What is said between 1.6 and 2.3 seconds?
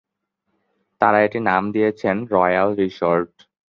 দিয়েছেন